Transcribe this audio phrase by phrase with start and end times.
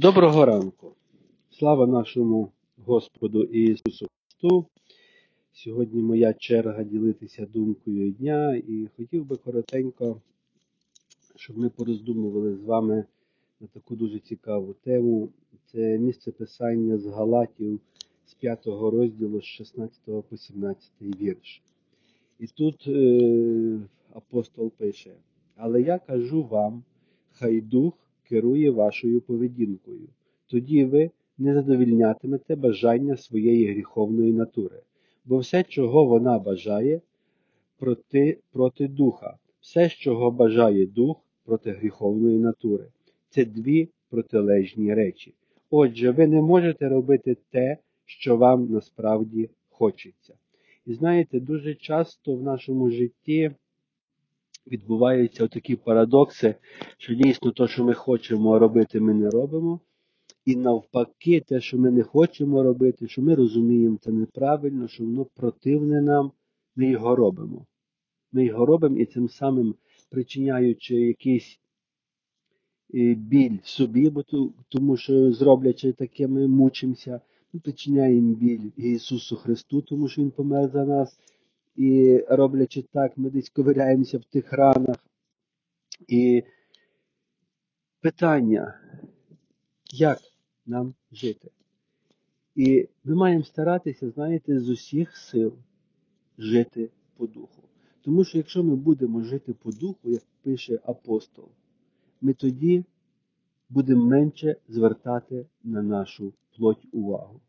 [0.00, 0.96] Доброго ранку!
[1.50, 2.52] Слава нашому
[2.84, 4.66] Господу Ісусу Христу!
[5.52, 10.20] Сьогодні моя черга ділитися думкою дня і хотів би коротенько,
[11.36, 13.04] щоб ми пороздумували з вами
[13.60, 15.28] на таку дуже цікаву тему.
[15.72, 17.80] Це місце писання з Галатів
[18.26, 21.62] з 5 розділу з 16 по 17 вірш.
[22.38, 23.80] І тут е,
[24.12, 25.14] апостол пише:
[25.56, 26.82] Але я кажу вам,
[27.32, 27.94] хай дух
[28.32, 30.08] керує вашою поведінкою.
[30.46, 34.82] Тоді ви не задовільнятимете бажання своєї гріховної натури,
[35.24, 37.00] бо все, чого вона бажає,
[37.78, 42.86] проти, проти духа, все, чого бажає дух проти гріховної натури.
[43.28, 45.34] Це дві протилежні речі.
[45.70, 50.34] Отже, ви не можете робити те, що вам насправді хочеться.
[50.86, 53.50] І знаєте, дуже часто в нашому житті
[54.66, 56.54] відбуваються такі парадокси,
[56.98, 59.80] що дійсно те, що ми хочемо робити, ми не робимо.
[60.44, 65.24] І навпаки, те, що ми не хочемо робити, що ми розуміємо, це неправильно, що воно
[65.24, 66.32] противне нам,
[66.76, 67.66] ми його робимо.
[68.32, 69.74] Ми його робимо і цим самим
[70.12, 71.60] причиняючи якийсь
[72.94, 74.12] е, біль собі,
[74.68, 77.20] тому що зроблячи таке, ми мучимося,
[77.52, 81.18] ми причиняємо біль Ісусу Христу, тому що Він помер за нас.
[81.76, 84.96] І роблячи так, ми десь ковиряємося в тих ранах.
[86.08, 86.42] І
[88.00, 88.80] питання,
[89.92, 90.18] як
[90.66, 91.50] нам жити?
[92.54, 95.54] І ми маємо старатися, знаєте, з усіх сил
[96.38, 97.62] жити по духу.
[98.02, 101.48] Тому що якщо ми будемо жити по духу, як пише апостол,
[102.20, 102.84] ми тоді
[103.68, 107.40] будемо менше звертати на нашу плоть увагу.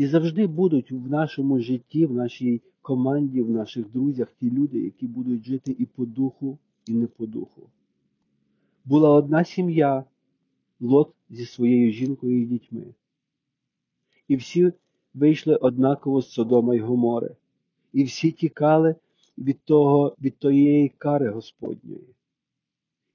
[0.00, 5.06] І завжди будуть в нашому житті, в нашій команді, в наших друзях ті люди, які
[5.06, 7.62] будуть жити і по духу, і не по духу.
[8.84, 10.04] Була одна сім'я,
[10.80, 12.84] Лот зі своєю жінкою і дітьми.
[14.28, 14.72] І всі
[15.14, 17.36] вийшли однаково з Содома й Гомори.
[17.92, 18.94] І всі тікали
[19.38, 22.14] від того, від тієї кари Господньої.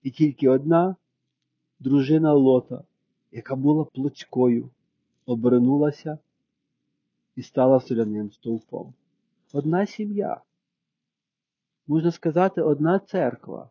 [0.03, 0.95] І тільки одна
[1.79, 2.83] дружина Лота,
[3.31, 4.69] яка була плотською,
[5.25, 6.17] обернулася
[7.35, 8.93] і стала соляним стовпом.
[9.53, 10.41] Одна сім'я,
[11.87, 13.69] можна сказати, одна церква.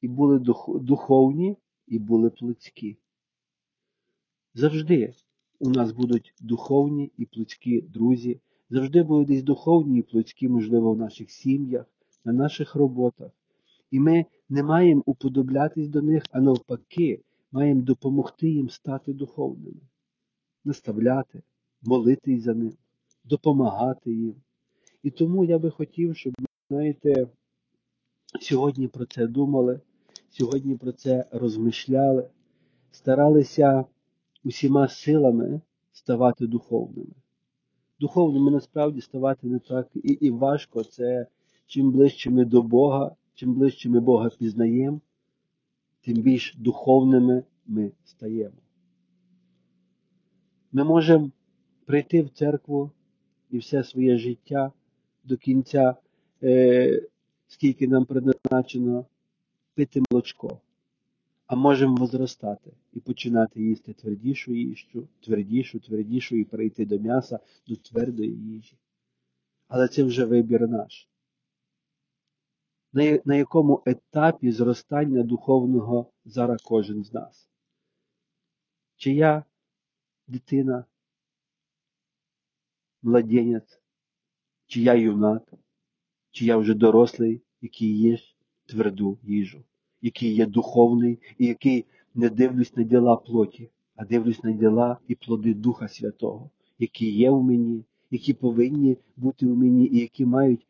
[0.00, 0.38] І були
[0.80, 2.96] духовні, і були плотські.
[4.54, 5.14] Завжди
[5.58, 10.98] у нас будуть духовні і плотські друзі, завжди будуть десь духовні і плотські, можливо, в
[10.98, 11.86] наших сім'ях,
[12.24, 13.30] на наших роботах.
[13.90, 17.22] І ми не маємо уподоблятись до них, а навпаки,
[17.52, 19.80] маємо допомогти їм стати духовними,
[20.64, 21.42] наставляти,
[21.86, 22.72] молитись за них,
[23.24, 24.34] допомагати їм.
[25.02, 27.26] І тому я би хотів, щоб ви, знаєте,
[28.40, 29.80] сьогодні про це думали,
[30.30, 32.30] сьогодні про це розмишляли,
[32.90, 33.84] старалися
[34.44, 35.60] усіма силами
[35.92, 37.14] ставати духовними.
[38.00, 40.84] Духовними насправді ставати не так і, і важко.
[40.84, 41.26] Це
[41.66, 45.00] чим ближче ми до Бога, чим ближче ми Бога пізнаємо,
[46.00, 48.56] тим більш духовними ми стаємо.
[50.72, 51.30] Ми можемо
[51.86, 52.90] прийти в церкву
[53.50, 54.72] і все своє життя
[55.24, 55.96] до кінця,
[56.42, 57.02] е,
[57.48, 59.06] скільки нам предназначено,
[59.74, 60.60] пити молочко,
[61.46, 67.76] а можемо возростати і починати їсти твердішу їжу, твердішу, твердішу і перейти до м'яса, до
[67.76, 68.76] твердої їжі.
[69.68, 71.08] Але це вже вибір наш.
[73.24, 77.48] На, якому етапі зростання духовного зараз кожен з нас?
[78.96, 79.44] Чи я
[80.26, 80.84] дитина,
[83.02, 83.80] младенець,
[84.66, 85.52] чи я юнак,
[86.30, 88.36] чи я вже дорослий, який їсть
[88.66, 89.64] тверду їжу,
[90.00, 91.84] який є духовний і який
[92.14, 97.30] не дивлюсь на діла плоті, а дивлюсь на діла і плоди Духа Святого, які є
[97.30, 100.66] в мені, які повинні бути в мені, і які мають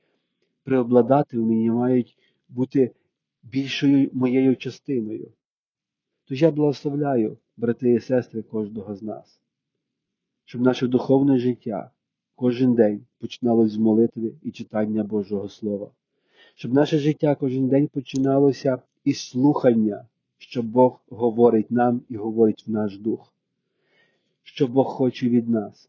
[0.64, 2.94] преобладати в мені, мають бути
[3.42, 5.32] більшою моєю частиною.
[6.24, 9.40] Тож я благословляю, брати і сестри, кожного з нас,
[10.44, 11.90] щоб наше духовне життя
[12.36, 15.90] кожен день починалось з молитви і читання Божого Слова,
[16.54, 20.04] щоб наше життя кожен день починалося із слухання,
[20.38, 23.32] що Бог говорить нам і говорить в наш дух,
[24.42, 25.88] що Бог хоче від нас,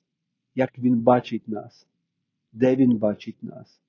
[0.56, 1.88] як Він бачить нас,
[2.54, 3.80] де Він бачить нас.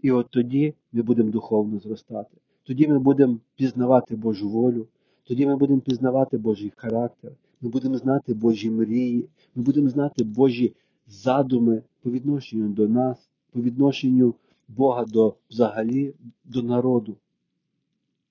[0.00, 2.36] І от тоді ми будемо духовно зростати.
[2.62, 4.86] Тоді ми будемо пізнавати Божу волю,
[5.24, 10.72] тоді ми будемо пізнавати Божий характер, ми будемо знати Божі мрії, ми будемо знати Божі
[11.10, 14.34] задуми по відношенню до нас, по відношенню
[14.68, 16.14] Бога до взагалі
[16.44, 17.16] до народу.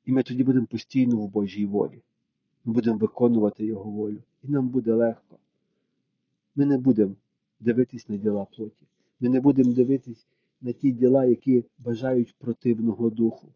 [0.06, 2.02] І ми тоді будемо постійно в Божій волі.
[2.66, 4.18] Ми будемо виконувати Його волю.
[4.44, 5.38] І нам буде легко.
[6.56, 7.16] Ми не будемо
[7.60, 8.86] дивитись на діла плоті.
[9.20, 10.28] Ми не будемо дивитись
[10.62, 13.48] на ті діла, які бажають противного духу.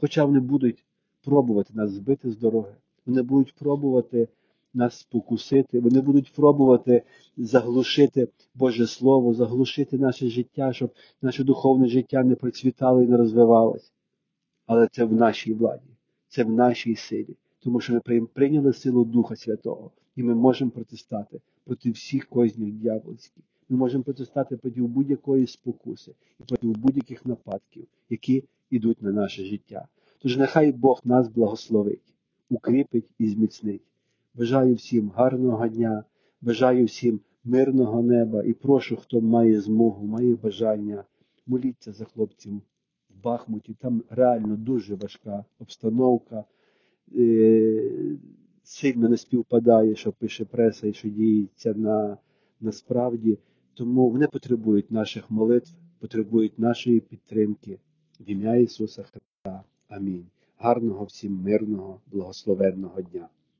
[0.00, 0.84] Хоча вони будуть
[1.24, 2.74] пробувати нас збити з дороги,
[3.06, 4.28] вони будуть пробувати
[4.74, 7.02] нас спокусити, вони будуть пробувати
[7.36, 10.90] заглушити Боже Слово, заглушити наше життя, щоб
[11.22, 13.90] наше духовне життя не процвітало і не розвивалося.
[14.66, 15.90] Але це в нашій владі,
[16.28, 21.40] це в нашій силі, тому що ми прийняли силу Духа Святого, і ми можемо протистати
[21.64, 23.44] проти всіх кознів дьявольських.
[23.68, 29.88] Ми можемо протистати проти будь-якої спокуси і проти будь-яких нападків, які йдуть на наше життя.
[30.18, 32.14] Тож нехай Бог нас благословить,
[32.50, 33.82] укріпить і зміцнить.
[34.38, 36.04] Бажаю всім гарного дня,
[36.40, 41.04] бажаю всім мирного неба і прошу, хто має змогу, має бажання,
[41.46, 42.52] моліться за хлопців
[43.10, 43.74] в Бахмуті.
[43.74, 46.44] Там реально дуже важка обстановка,
[47.16, 48.18] е,
[48.62, 52.18] сильно не співпадає, що пише преса і що діється на,
[52.60, 53.38] насправді.
[53.74, 57.78] Тому вони потребують наших молитв, потребують нашої підтримки
[58.20, 59.64] в ім'я Ісуса Христа.
[59.88, 60.26] Амінь.
[60.58, 63.28] Гарного всім мирного, благословенного дня.